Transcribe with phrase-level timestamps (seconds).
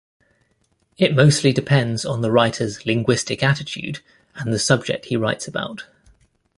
[0.97, 3.99] It mostly depends on the writer's linguistic attitude
[4.33, 5.85] and the subject he writes about.